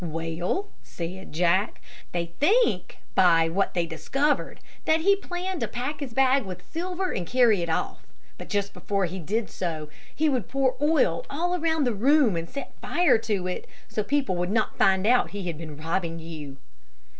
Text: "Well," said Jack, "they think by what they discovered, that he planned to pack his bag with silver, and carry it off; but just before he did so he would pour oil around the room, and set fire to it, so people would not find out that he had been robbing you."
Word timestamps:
"Well," 0.03 0.71
said 0.81 1.31
Jack, 1.31 1.79
"they 2.11 2.33
think 2.39 2.97
by 3.13 3.47
what 3.49 3.75
they 3.75 3.85
discovered, 3.85 4.59
that 4.85 5.01
he 5.01 5.15
planned 5.15 5.59
to 5.59 5.67
pack 5.67 5.99
his 5.99 6.11
bag 6.11 6.43
with 6.43 6.67
silver, 6.73 7.11
and 7.11 7.27
carry 7.27 7.61
it 7.61 7.69
off; 7.69 8.07
but 8.39 8.49
just 8.49 8.73
before 8.73 9.05
he 9.05 9.19
did 9.19 9.47
so 9.47 9.89
he 10.15 10.27
would 10.27 10.47
pour 10.47 10.75
oil 10.81 11.23
around 11.29 11.83
the 11.83 11.93
room, 11.93 12.35
and 12.35 12.49
set 12.49 12.73
fire 12.81 13.19
to 13.19 13.45
it, 13.45 13.67
so 13.87 14.01
people 14.01 14.35
would 14.37 14.49
not 14.49 14.75
find 14.75 15.05
out 15.05 15.25
that 15.25 15.31
he 15.33 15.45
had 15.45 15.59
been 15.59 15.77
robbing 15.77 16.17
you." 16.17 16.57